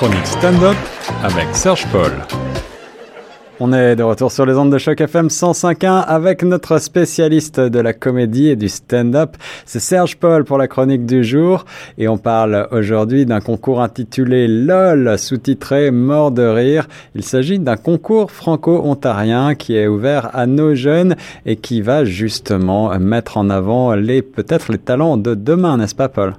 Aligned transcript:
chronique 0.00 0.26
stand-up 0.26 0.76
avec 1.22 1.54
Serge 1.54 1.86
Paul. 1.92 2.10
On 3.60 3.70
est 3.74 3.96
de 3.96 4.02
retour 4.02 4.32
sur 4.32 4.46
les 4.46 4.56
ondes 4.56 4.72
de 4.72 4.78
choc 4.78 4.98
FM 4.98 5.26
105.1 5.26 6.04
avec 6.06 6.42
notre 6.42 6.78
spécialiste 6.78 7.60
de 7.60 7.78
la 7.80 7.92
comédie 7.92 8.48
et 8.48 8.56
du 8.56 8.70
stand-up. 8.70 9.36
C'est 9.66 9.78
Serge 9.78 10.16
Paul 10.16 10.44
pour 10.44 10.56
la 10.56 10.68
chronique 10.68 11.04
du 11.04 11.22
jour 11.22 11.66
et 11.98 12.08
on 12.08 12.16
parle 12.16 12.66
aujourd'hui 12.70 13.26
d'un 13.26 13.40
concours 13.40 13.82
intitulé 13.82 14.48
LOL, 14.48 15.18
sous-titré 15.18 15.90
Mort 15.90 16.32
de 16.32 16.44
rire. 16.44 16.88
Il 17.14 17.22
s'agit 17.22 17.58
d'un 17.58 17.76
concours 17.76 18.30
franco-ontarien 18.30 19.54
qui 19.54 19.76
est 19.76 19.86
ouvert 19.86 20.30
à 20.34 20.46
nos 20.46 20.74
jeunes 20.74 21.14
et 21.44 21.56
qui 21.56 21.82
va 21.82 22.06
justement 22.06 22.98
mettre 22.98 23.36
en 23.36 23.50
avant 23.50 23.94
les, 23.94 24.22
peut-être 24.22 24.72
les 24.72 24.78
talents 24.78 25.18
de 25.18 25.34
demain, 25.34 25.76
n'est-ce 25.76 25.94
pas 25.94 26.08
Paul? 26.08 26.36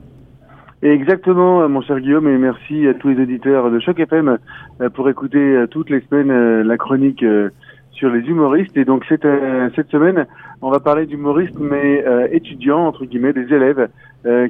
Exactement, 0.83 1.69
mon 1.69 1.81
cher 1.81 1.99
Guillaume, 1.99 2.27
et 2.27 2.39
merci 2.39 2.87
à 2.87 2.95
tous 2.95 3.09
les 3.09 3.21
auditeurs 3.21 3.69
de 3.69 3.79
Choc 3.79 3.99
FM 3.99 4.39
euh, 4.81 4.89
pour 4.89 5.07
écouter 5.09 5.37
euh, 5.37 5.67
toutes 5.67 5.91
les 5.91 6.01
semaines 6.01 6.31
euh, 6.31 6.63
la 6.63 6.75
chronique 6.75 7.23
sur 7.91 8.09
les 8.09 8.21
humoristes. 8.21 8.75
Et 8.75 8.83
donc 8.83 9.05
cette, 9.07 9.27
cette 9.75 9.91
semaine, 9.91 10.25
on 10.63 10.71
va 10.71 10.79
parler 10.79 11.05
d'humoristes, 11.05 11.59
mais 11.59 12.03
étudiants, 12.31 12.87
entre 12.87 13.05
guillemets, 13.05 13.33
des 13.33 13.53
élèves 13.53 13.89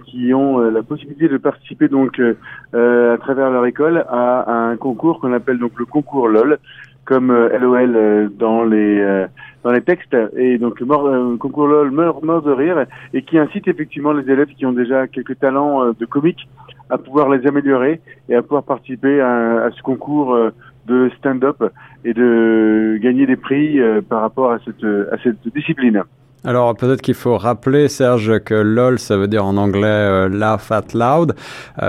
qui 0.05 0.33
ont 0.33 0.59
la 0.59 0.83
possibilité 0.83 1.27
de 1.27 1.37
participer 1.37 1.89
donc 1.89 2.21
à 2.21 3.17
travers 3.19 3.49
leur 3.49 3.65
école 3.65 4.05
à, 4.07 4.69
un 4.69 4.77
concours 4.77 5.19
qu'on 5.19 5.33
appelle 5.33 5.57
donc 5.57 5.71
le 5.79 5.85
concours 5.85 6.29
LOL, 6.29 6.59
comme 7.05 7.31
LOL 7.31 8.31
dans 8.37 8.63
les 8.63 9.27
dans 9.63 9.71
les 9.71 9.81
textes 9.81 10.15
et 10.35 10.57
donc 10.57 10.81
mort, 10.81 11.05
euh, 11.07 11.37
concours 11.37 11.67
LOL 11.67 11.91
mort, 11.91 12.23
mort 12.23 12.41
de 12.41 12.51
rire 12.51 12.85
et 13.13 13.21
qui 13.21 13.37
incite 13.37 13.67
effectivement 13.67 14.11
les 14.11 14.29
élèves 14.31 14.49
qui 14.49 14.65
ont 14.65 14.71
déjà 14.71 15.07
quelques 15.07 15.37
talents 15.39 15.83
euh, 15.83 15.93
de 15.99 16.05
comique 16.05 16.47
à 16.89 16.97
pouvoir 16.97 17.29
les 17.29 17.45
améliorer 17.47 18.01
et 18.29 18.35
à 18.35 18.41
pouvoir 18.41 18.63
participer 18.63 19.21
à, 19.21 19.65
à 19.65 19.71
ce 19.71 19.81
concours 19.81 20.33
euh, 20.33 20.49
de 20.87 21.11
stand-up 21.17 21.63
et 22.03 22.13
de 22.13 22.97
gagner 23.01 23.27
des 23.27 23.35
prix 23.35 23.79
par 24.09 24.21
rapport 24.21 24.51
à 24.51 24.57
cette, 24.65 24.83
à 24.83 25.17
cette 25.23 25.47
discipline. 25.53 26.03
Alors 26.43 26.75
peut-être 26.75 27.01
qu'il 27.01 27.13
faut 27.13 27.37
rappeler, 27.37 27.87
Serge, 27.87 28.39
que 28.43 28.55
LOL, 28.55 28.97
ça 28.97 29.17
veut 29.17 29.27
dire 29.27 29.45
en 29.45 29.57
anglais 29.57 30.27
laugh 30.29 30.71
at 30.71 30.93
loud. 30.93 31.35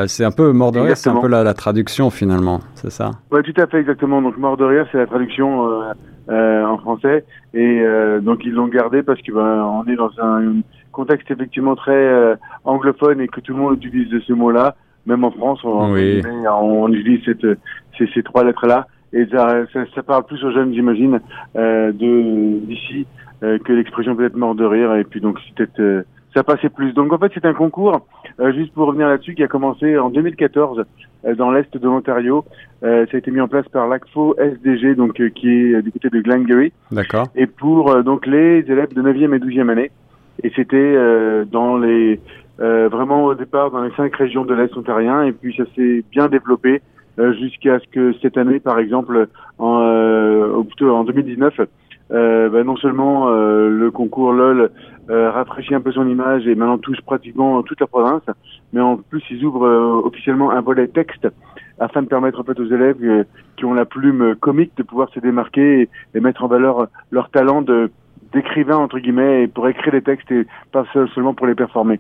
c'est 0.07 0.25
un 0.25 0.31
peu 0.31 0.53
mort 0.53 0.73
de 0.73 0.81
rire, 0.81 0.97
c'est 0.97 1.11
un 1.11 1.21
peu 1.21 1.29
la, 1.29 1.43
la 1.43 1.55
traduction 1.55 2.11
finalement, 2.11 2.61
c'est 2.75 2.91
ça? 2.91 3.13
Oui, 3.31 3.43
tout 3.43 3.59
à 3.61 3.67
fait, 3.67 3.79
exactement. 3.79 4.21
Donc 4.21 4.37
mort 4.37 4.57
de 4.57 4.65
rire, 4.65 4.87
c'est 4.93 4.99
la 4.99 5.07
traduction 5.07 5.83
euh, 6.31 6.65
en 6.65 6.79
français 6.79 7.25
et 7.53 7.81
euh, 7.81 8.21
donc 8.21 8.45
ils 8.45 8.53
l'ont 8.53 8.69
gardé 8.69 9.03
parce 9.03 9.21
que 9.23 9.33
ben, 9.33 9.61
on 9.65 9.85
est 9.91 9.97
dans 9.97 10.13
un 10.21 10.61
contexte 10.93 11.29
effectivement 11.33 11.75
très 11.75 11.91
euh, 11.91 12.37
anglophone 12.63 13.21
et 13.21 13.27
que 13.27 13.41
tout 13.41 13.53
le 13.53 13.59
monde 13.59 13.83
utilise 13.83 14.23
ce 14.25 14.33
mot-là. 14.33 14.77
Même 15.05 15.25
en 15.25 15.33
France, 15.33 15.59
on, 15.65 15.93
on, 15.93 16.93
utilise 16.93 17.25
cette, 17.25 17.45
ces, 17.99 18.07
ces 18.15 18.23
trois 18.23 18.45
lettres-là 18.45 18.87
et 19.13 19.27
ça, 19.27 19.67
ça, 19.73 19.81
ça, 19.95 20.03
parle 20.03 20.25
plus 20.25 20.43
aux 20.45 20.53
jeunes, 20.53 20.73
j'imagine, 20.75 21.21
de 21.55 22.59
d'ici 22.67 23.07
que 23.41 23.73
l'expression 23.73 24.15
peut-être 24.15 24.37
mort 24.37 24.55
de 24.55 24.65
rire 24.65 24.95
et 24.95 25.05
puis 25.05 25.21
donc 25.21 25.39
c'est 25.45 25.55
peut-être 25.55 26.05
ça 26.35 26.43
passait 26.43 26.69
plus. 26.69 26.93
Donc 26.93 27.13
en 27.13 27.19
fait, 27.19 27.31
c'est 27.35 27.45
un 27.45 27.55
concours, 27.55 28.07
euh, 28.41 28.53
juste 28.53 28.73
pour 28.73 28.87
revenir 28.87 29.09
là-dessus, 29.09 29.35
qui 29.35 29.43
a 29.43 29.49
commencé 29.49 29.99
en 29.99 30.11
2014 30.11 30.85
euh, 31.25 31.35
dans 31.35 31.51
l'est 31.51 31.77
de 31.77 31.87
l'Ontario. 31.87 32.45
Euh, 32.83 33.07
ça 33.11 33.17
a 33.17 33.19
été 33.19 33.31
mis 33.31 33.41
en 33.41 33.49
place 33.49 33.69
par 33.69 33.89
l'ACFO 33.89 34.37
SDG, 34.39 34.95
donc 34.95 35.15
qui 35.35 35.49
est 35.49 35.83
du 35.83 35.93
côté 35.93 36.09
de 36.11 36.21
Glengarry. 36.21 36.73
D'accord. 36.91 37.29
Et 37.37 37.47
pour 37.47 38.03
donc 38.03 38.27
les 38.27 38.59
élèves 38.61 38.95
de 38.95 39.03
9e 39.03 39.35
et 39.35 39.39
12e 39.39 39.71
année. 39.71 39.91
Et 40.43 40.51
c'était 40.57 40.97
dans 41.51 41.77
les 41.77 42.21
vraiment 42.59 43.25
au 43.25 43.35
départ 43.35 43.71
dans 43.71 43.83
les 43.83 43.93
cinq 43.93 44.15
régions 44.17 44.45
de 44.45 44.55
l'est 44.55 44.75
ontarien. 44.77 45.23
Et 45.25 45.33
puis 45.33 45.55
ça 45.57 45.65
s'est 45.77 46.03
bien 46.11 46.29
développé 46.29 46.81
jusqu'à 47.19 47.79
ce 47.79 47.87
que 47.89 48.15
cette 48.23 48.37
année, 48.37 48.61
par 48.61 48.79
exemple, 48.79 49.29
en, 49.59 50.65
plutôt 50.65 50.95
en 50.95 51.05
2019, 51.05 51.61
euh, 52.13 52.51
bah, 52.51 52.63
non 52.63 52.77
seulement 52.77 53.29
euh, 53.29 53.71
le 53.71 53.91
concours 53.91 54.33
LOL 54.33 54.71
euh, 55.09 55.31
rafraîchit 55.31 55.75
un 55.75 55.81
peu 55.81 55.93
son 55.93 56.07
image 56.07 56.47
et 56.47 56.55
maintenant 56.55 56.77
touche 56.77 57.01
pratiquement 57.01 57.63
toute 57.63 57.81
la 57.81 57.87
province, 57.87 58.23
mais 58.73 58.81
en 58.81 58.99
plus 58.99 59.23
ils 59.31 59.45
ouvrent 59.45 59.67
euh, 59.67 60.03
officiellement 60.05 60.51
un 60.51 60.61
volet 60.61 60.89
texte 60.89 61.27
afin 61.79 62.03
de 62.03 62.09
permettre 62.09 62.41
en 62.41 62.45
fait 62.45 62.61
aux 62.61 62.67
élèves 62.67 63.25
qui 63.57 63.65
ont 63.65 63.73
la 63.73 63.87
plume 63.87 64.37
comique 64.37 64.77
de 64.77 64.83
pouvoir 64.83 65.09
se 65.09 65.21
démarquer 65.21 65.89
et, 66.15 66.21
mettre 66.21 66.45
en 66.45 66.49
valeur 66.49 66.89
leur 67.11 67.31
talent 67.31 67.63
de 67.63 67.91
d'écrivain 68.33 68.77
entre 68.77 68.99
guillemets 68.99 69.47
pour 69.47 69.69
écrire 69.69 69.93
des 69.93 70.03
textes 70.03 70.31
et 70.31 70.47
pas 70.71 70.85
seulement 71.15 71.35
pour 71.35 71.47
les 71.47 71.55
performer. 71.55 71.99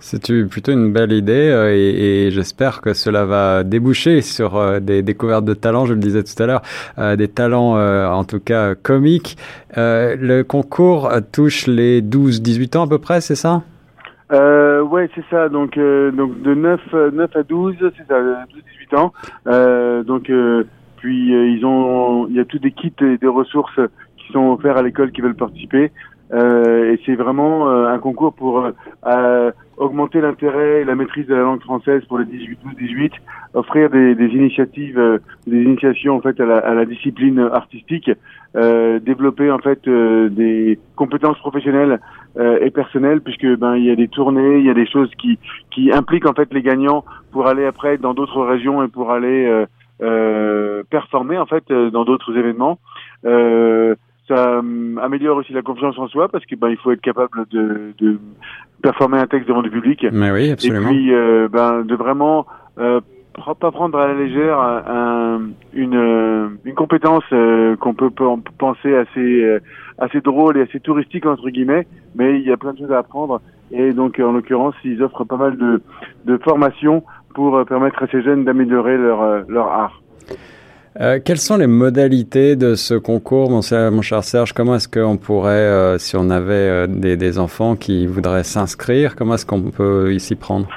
C'est 0.00 0.48
plutôt 0.48 0.72
une 0.72 0.92
belle 0.92 1.12
idée 1.12 1.50
euh, 1.50 1.74
et, 1.74 2.30
j'espère 2.30 2.80
que 2.80 2.94
cela 2.94 3.26
va 3.26 3.64
déboucher 3.64 4.22
sur 4.22 4.56
euh, 4.56 4.80
des 4.80 5.02
découvertes 5.02 5.44
de 5.44 5.52
talents, 5.52 5.84
je 5.84 5.92
le 5.92 6.00
disais 6.00 6.22
tout 6.22 6.42
à 6.42 6.46
l'heure, 6.46 6.62
euh, 6.98 7.16
des 7.16 7.28
talents 7.28 7.76
en 7.76 8.24
tout 8.24 8.40
cas 8.40 8.74
comiques. 8.74 9.36
le 9.76 10.42
concours 10.42 11.10
touche 11.32 11.66
les 11.66 12.00
12-18 12.00 12.78
ans 12.78 12.84
à 12.84 12.88
peu 12.88 12.98
près, 12.98 13.20
c'est 13.20 13.34
ça? 13.34 13.62
Euh, 14.32 14.80
Ouais, 14.82 15.10
c'est 15.14 15.24
ça. 15.30 15.48
Donc, 15.48 15.76
donc 15.76 16.40
de 16.42 16.54
9, 16.54 16.80
9 17.12 17.36
à 17.36 17.42
12, 17.42 17.76
c'est 17.80 18.08
ça, 18.08 18.18
12-18 18.90 18.96
ans. 18.96 19.12
donc, 20.04 20.32
puis 20.96 21.30
ils 21.30 21.64
ont, 21.64 22.26
il 22.28 22.34
y 22.34 22.40
a 22.40 22.44
tous 22.44 22.58
des 22.58 22.72
kits 22.72 22.92
et 23.02 23.18
des 23.18 23.28
ressources 23.28 23.78
qui 24.16 24.32
sont 24.32 24.48
offerts 24.50 24.78
à 24.78 24.82
l'école 24.82 25.12
qui 25.12 25.20
veulent 25.20 25.36
participer. 25.36 25.92
Euh, 26.32 26.92
et 26.92 27.00
c'est 27.04 27.16
vraiment 27.16 27.68
euh, 27.68 27.88
un 27.88 27.98
concours 27.98 28.32
pour 28.32 28.64
euh, 29.06 29.50
augmenter 29.76 30.20
l'intérêt 30.20 30.82
et 30.82 30.84
la 30.84 30.94
maîtrise 30.94 31.26
de 31.26 31.34
la 31.34 31.40
langue 31.40 31.62
française 31.62 32.04
pour 32.04 32.18
les 32.18 32.24
18-12-18, 32.24 33.12
offrir 33.54 33.90
des, 33.90 34.14
des 34.14 34.28
initiatives, 34.28 35.20
des 35.46 35.62
initiations 35.62 36.16
en 36.16 36.20
fait 36.20 36.38
à 36.38 36.46
la, 36.46 36.58
à 36.58 36.74
la 36.74 36.84
discipline 36.84 37.40
artistique, 37.52 38.10
développer 38.54 39.50
en 39.50 39.58
fait 39.58 39.88
des 39.88 40.78
compétences 40.96 41.38
professionnelles 41.38 42.00
et 42.38 42.70
personnelles, 42.70 43.20
puisque 43.20 43.46
ben 43.56 43.76
il 43.76 43.84
y 43.84 43.90
a 43.90 43.96
des 43.96 44.08
tournées, 44.08 44.58
il 44.58 44.66
y 44.66 44.70
a 44.70 44.74
des 44.74 44.86
choses 44.86 45.10
qui 45.18 45.38
qui 45.70 45.92
impliquent 45.92 46.28
en 46.28 46.34
fait 46.34 46.52
les 46.52 46.62
gagnants 46.62 47.04
pour 47.32 47.46
aller 47.46 47.64
après 47.64 47.96
dans 47.96 48.12
d'autres 48.12 48.42
régions 48.44 48.82
et 48.82 48.88
pour 48.88 49.12
aller 49.12 49.66
performer 50.90 51.38
en 51.38 51.46
fait 51.46 51.72
dans 51.72 52.04
d'autres 52.04 52.36
événements. 52.36 52.78
Euh, 53.24 53.94
ça 54.30 54.48
euh, 54.48 54.96
améliore 55.02 55.36
aussi 55.38 55.52
la 55.52 55.62
confiance 55.62 55.98
en 55.98 56.06
soi 56.08 56.28
parce 56.28 56.46
que 56.46 56.54
ben 56.54 56.68
il 56.68 56.76
faut 56.76 56.92
être 56.92 57.00
capable 57.00 57.46
de, 57.50 57.92
de 57.98 58.18
performer 58.82 59.18
un 59.18 59.26
texte 59.26 59.48
devant 59.48 59.62
du 59.62 59.70
public. 59.70 60.06
Mais 60.12 60.30
oui, 60.30 60.50
absolument. 60.50 60.88
Et 60.88 60.92
puis 60.92 61.14
euh, 61.14 61.48
ben 61.48 61.82
de 61.82 61.94
vraiment 61.94 62.46
euh, 62.78 63.00
pas 63.34 63.70
prendre 63.70 63.98
à 63.98 64.08
la 64.08 64.14
légère 64.14 64.60
un, 64.60 65.40
une, 65.72 65.96
euh, 65.96 66.48
une 66.64 66.74
compétence 66.74 67.24
qu'on 67.80 67.94
peut 67.94 68.10
penser 68.58 68.94
assez 68.94 69.58
assez 69.98 70.20
drôle 70.20 70.58
et 70.58 70.62
assez 70.62 70.80
touristique 70.80 71.26
entre 71.26 71.48
guillemets, 71.50 71.86
mais 72.14 72.38
il 72.38 72.46
y 72.46 72.52
a 72.52 72.56
plein 72.56 72.72
de 72.72 72.78
choses 72.78 72.92
à 72.92 72.98
apprendre 72.98 73.40
et 73.72 73.92
donc 73.92 74.20
en 74.20 74.32
l'occurrence 74.32 74.74
ils 74.84 75.02
offrent 75.02 75.24
pas 75.24 75.36
mal 75.36 75.56
de 75.56 75.82
de 76.26 76.36
formations 76.38 77.02
pour 77.34 77.64
permettre 77.66 78.02
à 78.02 78.06
ces 78.08 78.22
jeunes 78.22 78.44
d'améliorer 78.44 78.96
leur 78.96 79.48
leur 79.48 79.66
art. 79.68 80.02
Euh, 81.00 81.18
quelles 81.24 81.38
sont 81.38 81.56
les 81.56 81.66
modalités 81.66 82.56
de 82.56 82.74
ce 82.74 82.92
concours, 82.92 83.50
mon, 83.50 83.60
mon 83.90 84.02
cher 84.02 84.22
Serge? 84.22 84.52
Comment 84.52 84.74
est-ce 84.74 84.88
qu'on 84.88 85.16
pourrait, 85.16 85.52
euh, 85.52 85.96
si 85.96 86.14
on 86.14 86.28
avait 86.28 86.52
euh, 86.52 86.86
des, 86.86 87.16
des, 87.16 87.38
enfants 87.38 87.74
qui 87.74 88.06
voudraient 88.06 88.44
s'inscrire, 88.44 89.16
comment 89.16 89.34
est-ce 89.34 89.46
qu'on 89.46 89.62
peut 89.62 90.18
s'y 90.18 90.36
prendre? 90.36 90.68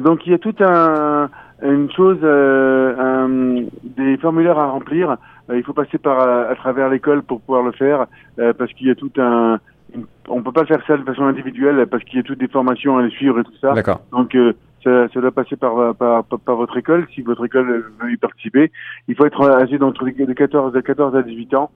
Donc 0.00 0.26
il 0.26 0.32
y 0.32 0.34
a 0.34 0.38
tout 0.38 0.54
un, 0.60 1.30
une 1.62 1.88
chose, 1.92 2.18
un, 2.24 3.28
des 3.96 4.16
formulaires 4.16 4.58
à 4.58 4.70
remplir. 4.70 5.16
il 5.54 5.62
faut 5.62 5.72
passer 5.72 5.98
par 5.98 6.18
à, 6.20 6.54
travers 6.56 6.88
l'école 6.88 7.22
pour 7.22 7.40
pouvoir 7.40 7.62
le 7.62 7.70
faire, 7.70 8.06
parce 8.36 8.72
qu'il 8.72 8.88
y 8.88 8.90
a 8.90 8.96
tout 8.96 9.12
un, 9.18 9.60
on 10.28 10.42
peut 10.42 10.50
pas 10.50 10.64
faire 10.64 10.82
ça 10.84 10.96
de 10.96 11.04
façon 11.04 11.22
individuelle 11.22 11.86
parce 11.86 12.02
qu'il 12.02 12.16
y 12.16 12.18
a 12.18 12.24
toutes 12.24 12.40
des 12.40 12.48
formations 12.48 12.98
à 12.98 13.02
les 13.02 13.10
suivre 13.10 13.38
et 13.38 13.44
tout 13.44 13.56
ça. 13.60 13.72
D'accord. 13.72 14.00
Donc 14.10 14.36
ça, 14.84 15.08
ça, 15.08 15.20
doit 15.20 15.32
passer 15.32 15.56
par, 15.56 15.94
par, 15.96 16.24
par, 16.24 16.56
votre 16.56 16.76
école, 16.76 17.06
si 17.14 17.22
votre 17.22 17.44
école 17.46 17.84
veut 18.00 18.12
y 18.12 18.16
participer. 18.16 18.70
Il 19.08 19.16
faut 19.16 19.26
être 19.26 19.42
âgé 19.50 19.78
d'entre 19.78 20.04
de 20.04 20.32
14, 20.32 20.72
de 20.72 20.80
14 20.80 21.16
à 21.16 21.22
18 21.22 21.54
ans, 21.54 21.70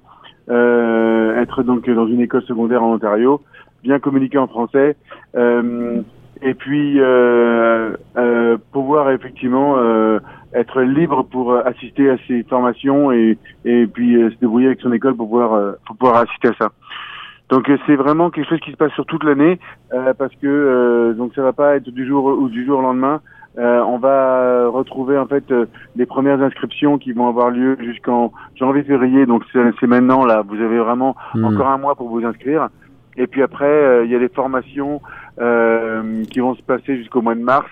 euh, 0.49 1.41
être 1.41 1.63
donc 1.63 1.89
dans 1.89 2.07
une 2.07 2.21
école 2.21 2.43
secondaire 2.43 2.83
en 2.83 2.95
Ontario, 2.95 3.43
bien 3.83 3.99
communiquer 3.99 4.39
en 4.39 4.49
français, 4.49 4.97
euh, 5.37 6.03
et 6.41 6.55
puis 6.55 7.01
euh, 7.01 7.95
euh 8.17 8.57
pouvoir 8.73 9.11
effectivement 9.11 9.77
euh, 9.79 10.19
être 10.55 10.83
libre 10.83 11.25
pour 11.25 11.55
assister 11.57 12.11
à 12.11 12.17
ces 12.27 12.43
formations 12.45 13.13
et, 13.13 13.39
et 13.65 13.87
puis 13.87 14.15
se 14.15 14.39
débrouiller 14.41 14.67
avec 14.67 14.81
son 14.81 14.93
école 14.93 15.15
pour 15.15 15.29
pouvoir, 15.29 15.77
pour 15.87 15.97
pouvoir 15.97 16.17
assister 16.23 16.49
à 16.49 16.55
ça. 16.59 16.73
Donc 17.53 17.69
euh, 17.69 17.77
c'est 17.87 17.97
vraiment 17.97 18.31
quelque 18.31 18.49
chose 18.49 18.61
qui 18.61 18.71
se 18.71 18.79
passe 18.79 18.93
sur 18.93 19.05
toute 19.05 19.25
l'année 19.25 19.61
euh, 19.93 20.15
parce 20.15 20.33
que 20.37 20.47
euh, 20.47 21.13
donc 21.13 21.35
ça 21.35 21.43
va 21.43 21.53
pas 21.53 21.77
être 21.77 21.91
du 21.91 22.07
jour 22.07 22.25
ou 22.25 22.49
du 22.49 22.65
jour 22.65 22.79
au 22.79 22.83
lendemain. 22.83 23.21
on 23.59 23.99
va 23.99 24.67
retrouver 24.69 25.19
en 25.19 25.27
fait 25.27 25.45
les 25.95 26.07
premières 26.07 26.41
inscriptions 26.41 26.97
qui 26.97 27.13
vont 27.13 27.29
avoir 27.29 27.51
lieu 27.51 27.77
jusqu'en 27.79 28.33
janvier-février. 28.55 29.27
Donc 29.27 29.43
c'est 29.53 29.87
maintenant 29.87 30.25
là. 30.25 30.43
Vous 30.49 30.59
avez 30.63 30.79
vraiment 30.79 31.15
hmm. 31.35 31.45
encore 31.45 31.69
un 31.69 31.77
mois 31.77 31.95
pour 31.95 32.09
vous 32.09 32.25
inscrire. 32.25 32.71
Et 33.19 33.27
puis 33.27 33.43
après, 33.43 34.07
il 34.07 34.11
y 34.11 34.15
a 34.15 34.19
des 34.19 34.31
formations 34.31 35.03
qui 36.31 36.41
vont 36.41 36.55
se 36.55 36.63
passer 36.63 36.97
jusqu'au 36.97 37.21
mois 37.21 37.35
de 37.35 37.43
mars. 37.43 37.69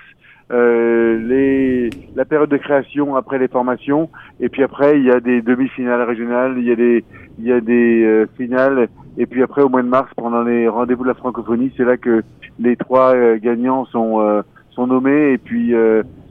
Euh, 0.50 1.18
les, 1.28 1.90
la 2.16 2.24
période 2.24 2.50
de 2.50 2.56
création 2.56 3.14
après 3.14 3.38
les 3.38 3.48
formations, 3.48 4.10
et 4.40 4.48
puis 4.48 4.62
après 4.62 4.98
il 4.98 5.04
y 5.04 5.10
a 5.10 5.20
des 5.20 5.42
demi-finales 5.42 6.02
régionales, 6.02 6.54
il 6.58 6.64
y 6.64 6.72
a 6.72 6.76
des, 6.76 7.04
il 7.38 7.44
y 7.44 7.52
a 7.52 7.60
des 7.60 8.02
euh, 8.04 8.26
finales, 8.36 8.88
et 9.16 9.26
puis 9.26 9.42
après 9.42 9.62
au 9.62 9.68
mois 9.68 9.82
de 9.82 9.88
mars 9.88 10.10
pendant 10.16 10.42
les 10.42 10.68
rendez-vous 10.68 11.04
de 11.04 11.08
la 11.08 11.14
francophonie, 11.14 11.72
c'est 11.76 11.84
là 11.84 11.96
que 11.96 12.22
les 12.58 12.76
trois 12.76 13.14
euh, 13.14 13.38
gagnants 13.38 13.84
sont 13.86 14.20
euh, 14.20 14.42
sont 14.72 14.88
nommés 14.88 15.32
et 15.32 15.38
puis 15.38 15.74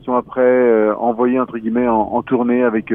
sont 0.03 0.15
après 0.15 0.91
envoyés 0.97 1.39
entre 1.39 1.57
guillemets 1.57 1.87
en, 1.87 2.21
tournée 2.23 2.63
avec 2.63 2.93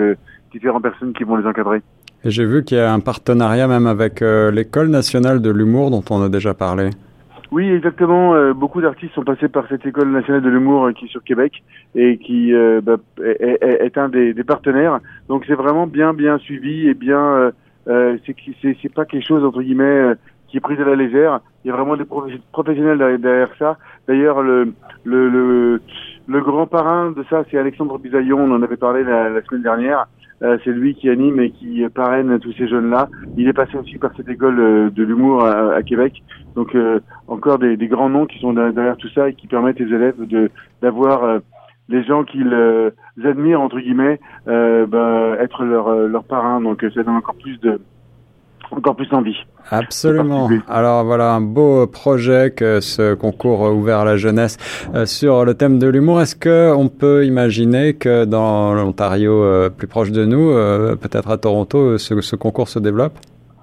différentes 0.51 0.83
personnes 0.83 1.13
qui 1.13 1.23
vont 1.23 1.37
les 1.37 1.47
encadrer. 1.47 1.83
J'ai 2.25 2.47
vu 2.47 2.65
qu'il 2.65 2.79
y 2.79 2.81
a 2.81 2.93
un 2.93 3.01
partenariat 3.01 3.69
même 3.69 3.87
avec 3.87 4.21
l'école 4.21 4.89
nationale 4.89 5.43
de 5.43 5.51
l'humour 5.51 5.91
dont 5.91 6.03
on 6.09 6.23
a 6.23 6.31
déjà 6.31 6.55
parlé. 6.55 6.91
Oui, 7.55 7.71
exactement. 7.71 8.35
Euh, 8.35 8.53
beaucoup 8.53 8.81
d'artistes 8.81 9.15
sont 9.15 9.23
passés 9.23 9.47
par 9.47 9.69
cette 9.69 9.87
école 9.87 10.11
nationale 10.11 10.43
de 10.43 10.49
l'humour 10.49 10.87
euh, 10.87 10.93
qui 10.93 11.05
est 11.05 11.09
sur 11.09 11.23
Québec 11.23 11.63
et 11.95 12.19
qui 12.19 12.53
euh, 12.53 12.81
bah, 12.81 12.97
est, 13.23 13.63
est, 13.63 13.97
un 13.97 14.09
des, 14.09 14.35
des, 14.35 14.43
partenaires. 14.43 14.99
Donc 15.29 15.45
c'est 15.47 15.55
vraiment 15.55 15.87
bien, 15.87 16.15
bien 16.15 16.39
suivi 16.39 16.89
et 16.89 16.95
bien. 16.95 17.53
c'est 17.87 18.35
c'est 18.83 18.93
pas 18.93 19.05
quelque 19.05 19.25
chose 19.25 19.45
entre 19.45 19.63
guillemets 19.63 20.15
qui 20.49 20.57
est 20.57 20.61
pris 20.61 20.75
à 20.83 20.85
la 20.85 20.97
légère. 20.97 21.39
Il 21.65 21.69
y 21.69 21.71
a 21.71 21.77
vraiment 21.77 21.97
des 21.97 22.07
professionnels 22.51 23.21
derrière, 23.21 23.51
ça. 23.57 23.79
D'ailleurs, 24.09 24.43
le, 24.43 24.73
le, 25.05 25.81
le, 26.27 26.41
grand 26.41 26.67
parrain 26.67 27.13
de 27.13 27.25
ça, 27.31 27.45
c'est 27.49 27.57
Alexandre 27.57 28.01
Bisaillon. 28.01 28.41
On 28.41 28.51
en 28.51 28.63
avait 28.63 28.77
parlé 28.77 29.05
la 29.05 29.41
semaine 29.43 29.63
dernière. 29.63 30.09
Euh, 30.45 30.59
c'est 30.63 30.73
lui 30.73 30.95
qui 30.95 31.09
anime 31.09 31.41
et 31.41 31.51
qui 31.51 31.83
parraine 31.95 32.39
tous 32.39 32.53
ces 32.53 32.69
jeunes-là. 32.69 33.09
Il 33.37 33.49
est 33.49 33.55
passé 33.55 33.79
aussi 33.79 33.97
par 33.97 34.11
cette 34.15 34.29
école 34.29 34.61
euh, 34.61 34.91
de 34.91 35.03
l'humour 35.03 35.43
à, 35.43 35.83
Québec. 35.83 36.23
Donc 36.55 36.75
euh, 36.75 37.01
encore 37.29 37.59
des, 37.59 37.77
grands 37.89 38.11
noms 38.11 38.27
qui 38.27 38.39
sont 38.41 38.53
derrière 38.53 38.99
tout 38.99 39.09
ça 39.15 39.31
et 39.31 39.35
qui 39.35 39.47
permettent 39.47 39.81
aux 39.81 39.87
élèves 39.87 40.17
d'avoir 40.83 41.41
les 41.89 42.05
gens 42.05 42.25
qu'ils 42.25 42.55
admirent 43.25 43.61
entre 43.61 43.81
guillemets 43.81 44.21
bah, 44.47 45.37
être 45.41 45.65
leur 45.65 45.95
leur 46.09 46.25
parrain. 46.25 46.61
Donc 46.61 46.85
ça 46.95 47.03
donne 47.03 47.17
encore 47.17 47.37
plus 47.37 47.59
de 47.61 47.81
encore 48.77 48.97
plus 48.97 49.13
envie. 49.13 49.37
Absolument. 49.71 50.49
Alors 50.69 51.05
voilà 51.05 51.33
un 51.33 51.41
beau 51.41 51.87
projet 51.87 52.53
que 52.55 52.81
ce 52.81 53.15
concours 53.15 53.63
ouvert 53.75 54.01
à 54.01 54.05
la 54.05 54.17
jeunesse 54.17 54.57
euh, 54.95 55.07
sur 55.07 55.45
le 55.45 55.55
thème 55.55 55.79
de 55.79 55.89
l'humour. 55.89 56.21
Est-ce 56.21 56.37
que 56.37 56.73
on 56.75 56.89
peut 56.89 57.25
imaginer 57.25 57.95
que 57.95 58.25
dans 58.25 58.75
l'Ontario 58.75 59.33
euh, 59.33 59.71
plus 59.71 59.87
proche 59.87 60.13
de 60.13 60.25
nous, 60.25 60.51
euh, 60.51 60.97
peut-être 60.97 61.31
à 61.31 61.39
Toronto, 61.39 61.99
ce, 61.99 62.21
ce, 62.21 62.37
concours 62.37 62.69
se 62.69 62.79
développe? 62.79 63.15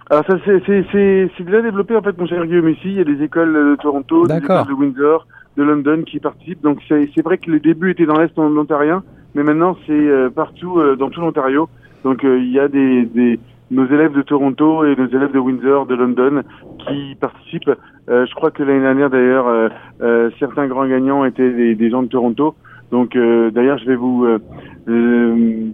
Alors 0.10 0.26
ça 0.26 0.36
c'est 0.46 1.46
déjà 1.46 1.62
développé 1.62 1.96
en 1.96 2.02
fait 2.02 2.18
mon 2.18 2.26
cher 2.26 2.46
Guillaume 2.46 2.70
ici. 2.70 2.82
Il 2.86 2.98
y 2.98 3.00
a 3.00 3.04
des 3.04 3.24
écoles 3.24 3.54
de 3.54 3.76
Toronto, 3.82 4.28
des 4.28 4.38
écoles 4.38 4.68
de 4.68 4.74
Windsor, 4.74 5.26
de 5.58 5.64
London 5.64 6.04
qui 6.06 6.20
participent. 6.20 6.62
Donc 6.64 6.80
c'est 6.90 7.24
vrai 7.24 7.38
que 7.38 7.50
le 7.50 7.60
début 7.60 7.92
était 7.92 8.06
dans 8.06 8.20
l'est 8.20 8.38
ontarien, 8.38 9.04
mais 9.36 9.44
maintenant 9.44 9.78
c'est 9.88 10.10
partout 10.36 10.82
dans 10.98 11.10
tout 11.10 11.22
l'Ontario. 11.22 11.70
Donc 12.04 12.24
il 12.24 12.52
y 12.52 12.60
a 12.60 12.68
des, 12.68 13.06
des 13.06 13.40
nos 13.72 13.86
élèves 13.88 14.12
de 14.12 14.22
Toronto 14.22 14.86
et 14.86 14.96
nos 14.96 15.08
élèves 15.08 15.32
de 15.32 15.40
Windsor, 15.40 15.86
de 15.86 15.96
London, 15.96 16.44
qui 16.80 17.16
participent. 17.16 17.72
Euh, 18.10 18.26
je 18.26 18.36
crois 18.36 18.52
que 18.52 18.64
l'année 18.64 18.82
dernière, 18.82 19.10
d'ailleurs, 19.10 19.48
euh, 19.48 19.70
euh, 20.02 20.30
certains 20.40 20.68
grands 20.68 20.86
gagnants 20.86 21.24
étaient 21.24 21.52
des, 21.52 21.76
des 21.76 21.90
gens 21.90 22.04
de 22.04 22.10
Toronto. 22.10 22.56
Donc, 22.92 23.16
d'ailleurs, 23.16 23.78
je 23.78 23.86
vais 23.86 23.96
vous 23.96 24.28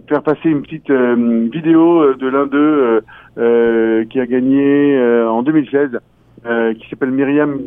faire 0.08 0.22
passer 0.22 0.50
une 0.50 0.62
petite 0.62 0.92
vidéo 0.92 2.14
de 2.14 2.28
l'un 2.28 2.46
d'eux 2.46 3.02
qui 4.08 4.20
a 4.20 4.26
gagné 4.28 5.02
en 5.28 5.42
2016, 5.42 6.00
qui 6.78 6.90
s'appelle 6.92 7.10
Myriam 7.10 7.58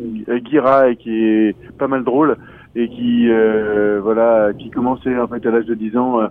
Guira 0.45 0.87
et 0.87 0.95
qui 0.95 1.25
est 1.25 1.55
pas 1.77 1.89
mal 1.89 2.05
drôle 2.05 2.37
et 2.77 2.87
qui 2.87 3.27
voilà 4.01 4.53
qui 4.57 4.69
commençait 4.69 5.19
en 5.19 5.27
fait 5.27 5.45
à 5.45 5.51
l'âge 5.51 5.65
de 5.65 5.73
10 5.73 5.97
ans 5.97 6.21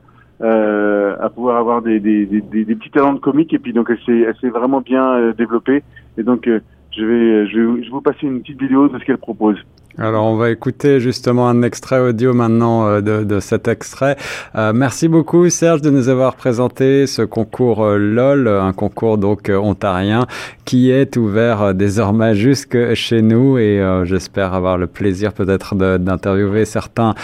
euh, 0.43 1.17
à 1.21 1.29
pouvoir 1.29 1.59
avoir 1.59 1.83
des, 1.83 2.01
des, 2.01 2.25
des, 2.25 2.41
des, 2.41 2.75
petits 2.75 2.91
talents 2.91 3.13
de 3.13 3.19
comique 3.19 3.53
et 3.53 3.59
puis 3.59 3.73
donc 3.73 3.89
elle 3.91 4.01
s'est 4.07 4.21
elle 4.27 4.37
s'est 4.41 4.49
vraiment 4.49 4.81
bien 4.81 5.13
euh, 5.13 5.33
développée 5.35 5.83
et 6.17 6.23
donc 6.23 6.47
euh, 6.49 6.61
je 6.97 7.05
vais 7.05 7.47
je 7.47 7.59
vais, 7.59 7.83
je 7.83 7.85
vais 7.85 7.91
vous 7.91 8.01
passer 8.01 8.27
une 8.27 8.41
petite 8.41 8.61
vidéo 8.61 8.89
de 8.89 8.99
ce 8.99 9.05
qu'elle 9.05 9.19
propose. 9.19 9.59
Alors 9.99 10.25
on 10.27 10.37
va 10.37 10.51
écouter 10.51 11.01
justement 11.01 11.49
un 11.49 11.63
extrait 11.63 11.99
audio 11.99 12.33
maintenant 12.33 12.87
euh, 12.87 13.01
de, 13.01 13.25
de, 13.25 13.41
cet 13.41 13.67
extrait. 13.69 14.17
Euh, 14.55 14.73
merci 14.73 15.09
beaucoup 15.09 15.49
Serge 15.51 15.83
de 15.83 15.91
nous 15.91 16.09
avoir 16.09 16.37
présenté 16.37 17.07
ce 17.07 17.23
concours 17.23 17.85
euh, 17.85 17.99
LOL, 17.99 18.47
un 18.47 18.73
concours 18.73 19.19
donc 19.19 19.51
ontarien 19.53 20.27
qui 20.65 20.91
est 20.91 21.17
ouvert 21.17 21.75
désormais 21.75 22.35
jusque 22.35 22.95
chez 22.95 23.23
nous 23.23 23.59
et 23.59 23.83
j'espère 24.05 24.55
avoir 24.55 24.79
le 24.79 24.87
plaisir 24.87 25.33
peut-être 25.33 25.75
d'interviewer 25.75 26.65
certains 26.65 27.15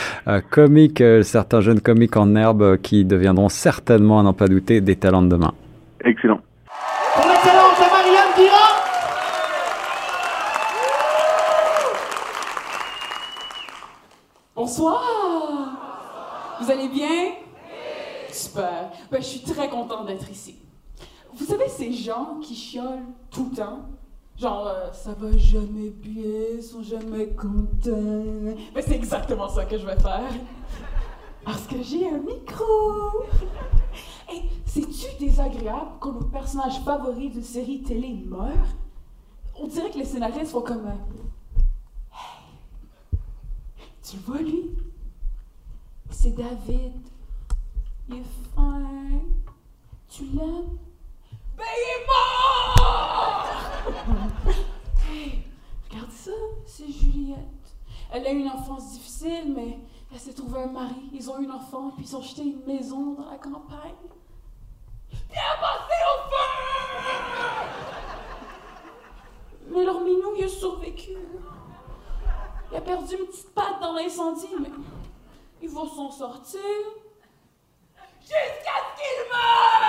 comiques, 0.50 1.02
certains 1.22 1.60
jeunes 1.60 1.80
comiques 1.80 2.16
en 2.16 2.34
herbe 2.34 2.76
qui 2.78 3.04
deviendront 3.04 3.48
certainement, 3.48 4.18
à 4.18 4.22
n'en 4.24 4.32
pas 4.32 4.48
douter, 4.48 4.80
des 4.80 4.96
talents 4.96 5.22
de 5.22 5.28
demain. 5.28 5.52
Excellent. 6.04 6.40
Bonsoir! 14.56 16.56
Vous 16.58 16.70
allez 16.70 16.88
bien? 16.88 17.32
Super. 18.32 18.90
Ben, 19.10 19.20
je 19.20 19.26
suis 19.26 19.40
très 19.40 19.68
contente 19.68 20.06
d'être 20.06 20.30
ici. 20.30 20.56
Vous 21.34 21.44
savez, 21.44 21.68
ces 21.68 21.92
gens 21.92 22.38
qui 22.40 22.54
chiolent 22.54 23.04
tout 23.30 23.48
le 23.50 23.56
temps, 23.56 23.80
genre 24.38 24.66
euh, 24.66 24.90
ça 24.92 25.12
va 25.12 25.36
jamais 25.36 25.90
bien, 25.90 26.62
sont 26.62 26.82
jamais 26.82 27.34
contents. 27.34 28.56
Ben, 28.74 28.82
c'est 28.82 28.94
exactement 28.94 29.50
ça 29.50 29.66
que 29.66 29.76
je 29.76 29.84
vais 29.84 30.00
faire. 30.00 30.32
Parce 31.44 31.66
que 31.66 31.82
j'ai 31.82 32.08
un 32.08 32.20
micro! 32.20 33.24
Et 34.32 34.40
c'est-tu 34.64 35.22
désagréable 35.22 35.90
quand 36.00 36.12
nos 36.12 36.24
personnages 36.24 36.80
favoris 36.82 37.30
d'une 37.30 37.42
série 37.42 37.82
télé 37.82 38.24
meurent? 38.24 38.72
On 39.60 39.66
dirait 39.66 39.90
que 39.90 39.98
les 39.98 40.06
scénaristes 40.06 40.52
font 40.52 40.62
comme. 40.62 40.90
Tu 44.08 44.18
vois, 44.18 44.38
lui? 44.38 44.70
C'est 46.10 46.30
David. 46.30 46.92
Il 48.08 48.18
est 48.18 48.22
fin. 48.54 48.84
Tu 50.08 50.26
l'aimes? 50.26 50.78
Ben, 51.56 51.64
il 51.64 51.88
est 51.90 52.06
mort! 52.06 52.76
regarde 55.90 56.10
ça, 56.12 56.30
c'est 56.66 56.88
Juliette. 56.88 57.38
Elle 58.12 58.28
a 58.28 58.32
eu 58.32 58.38
une 58.38 58.48
enfance 58.48 58.92
difficile, 58.92 59.52
mais 59.52 59.80
elle 60.12 60.20
s'est 60.20 60.34
trouvée 60.34 60.62
un 60.62 60.70
mari. 60.70 61.10
Ils 61.12 61.28
ont 61.28 61.40
eu 61.40 61.46
un 61.48 61.54
enfant, 61.56 61.90
puis 61.96 62.06
ils 62.06 62.14
ont 62.14 62.22
jeté 62.22 62.42
une 62.42 62.64
maison 62.64 63.14
dans 63.14 63.28
la 63.28 63.38
campagne. 63.38 64.06
Puis 65.10 65.18
elle 65.32 65.38
a 65.38 65.56
passé 65.60 65.94
au 66.12 66.18
feu! 66.30 66.44
Mais 69.74 69.84
leur 69.84 70.00
minou, 70.00 70.36
il 70.38 70.44
a 70.44 70.48
survécu. 70.48 71.16
Il 72.70 72.76
a 72.76 72.80
perdu 72.80 73.14
une 73.14 73.26
petite 73.26 73.54
patte 73.54 73.80
dans 73.80 73.92
l'incendie, 73.92 74.48
mais 74.60 74.70
il 75.62 75.68
va 75.68 75.82
s'en 75.82 76.10
sortir. 76.10 76.60
Jusqu'à 78.20 78.36
ce 78.82 78.96
qu'il 78.96 79.18
meure! 79.30 79.86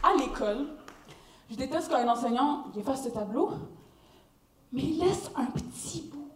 À 0.00 0.14
l'école, 0.16 0.68
je 1.50 1.56
déteste 1.56 1.90
quand 1.90 1.96
un 1.96 2.08
enseignant 2.08 2.66
efface 2.78 3.04
ce 3.04 3.08
tableau, 3.08 3.50
mais 4.72 4.82
il 4.82 5.00
laisse 5.00 5.30
un 5.34 5.46
petit 5.46 6.02
bout. 6.02 6.30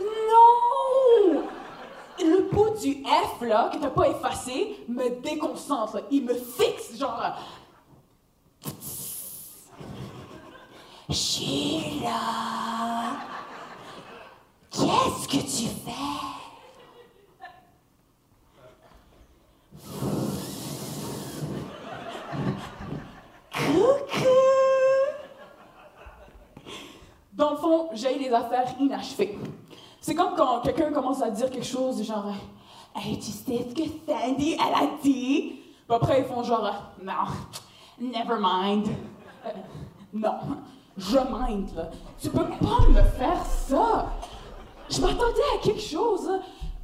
Non! 0.00 0.72
le 2.24 2.48
bout 2.50 2.71
du 2.82 3.04
F, 3.04 3.40
là, 3.42 3.70
que 3.72 3.78
t'as 3.78 3.90
pas 3.90 4.08
effacé, 4.08 4.76
me 4.88 5.08
déconcentre. 5.20 6.02
Il 6.10 6.24
me 6.24 6.34
fixe, 6.34 6.96
genre. 6.98 7.36
Sheila, 11.10 12.10
qu'est-ce 14.70 15.28
que 15.28 15.42
tu 15.42 15.68
fais? 15.68 15.92
Coucou! 23.52 24.26
Dans 27.32 27.50
le 27.50 27.56
fond, 27.56 27.90
j'ai 27.92 28.18
des 28.18 28.30
affaires 28.30 28.74
inachevées. 28.80 29.38
C'est 30.00 30.14
comme 30.14 30.34
quand 30.34 30.60
quelqu'un 30.62 30.92
commence 30.92 31.22
à 31.22 31.30
dire 31.30 31.50
quelque 31.50 31.66
chose 31.66 32.02
genre 32.02 32.32
Hey, 32.94 33.18
tu 33.18 33.30
sais 33.30 33.66
ce 33.68 33.74
que 33.74 33.88
Sandy, 34.06 34.52
elle 34.54 34.74
a 34.74 34.90
dit? 35.02 35.60
Puis 35.86 35.96
après, 35.96 36.20
ils 36.20 36.26
font 36.26 36.42
genre 36.42 36.92
Non, 37.02 37.12
never 37.98 38.36
mind. 38.38 38.88
Euh, 39.46 39.50
non, 40.12 40.38
je 40.96 41.16
mind, 41.16 41.74
là. 41.74 41.90
Tu 42.20 42.28
peux 42.28 42.44
pas 42.44 42.86
me 42.88 43.02
faire 43.02 43.44
ça. 43.46 44.12
Je 44.90 45.00
m'attendais 45.00 45.40
à 45.58 45.62
quelque 45.62 45.80
chose. 45.80 46.28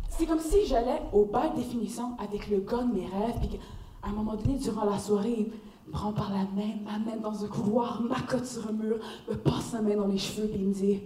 C'est 0.09 0.25
comme 0.27 0.41
si 0.41 0.67
j'allais 0.67 1.03
au 1.13 1.27
bal 1.27 1.55
définition 1.55 2.17
avec 2.19 2.49
le 2.49 2.61
gars 2.61 2.79
de 2.79 2.93
mes 2.93 3.07
rêves, 3.07 3.39
puis 3.39 3.49
qu'à 3.51 4.09
un 4.09 4.13
moment 4.13 4.35
donné, 4.35 4.59
durant 4.59 4.85
la 4.85 4.99
soirée, 4.99 5.53
me 5.87 5.93
prend 5.93 6.13
par 6.13 6.31
la 6.31 6.45
main, 6.57 6.75
m'amène 6.85 7.21
dans 7.21 7.45
un 7.45 7.49
couloir, 7.49 8.01
m'accote 8.01 8.47
sur 8.47 8.67
un 8.67 8.73
mur, 8.73 8.99
me 9.29 9.35
passe 9.35 9.67
sa 9.73 9.83
main 9.83 9.97
dans 9.97 10.07
les 10.07 10.19
cheveux 10.19 10.49
et 10.51 10.57
il 10.57 10.69
me 10.69 10.75
dit 10.75 11.03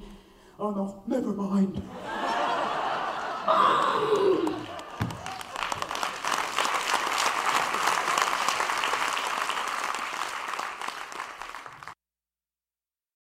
Oh 0.58 0.70
non, 0.70 0.94
never 1.08 1.32
mind. 1.36 1.82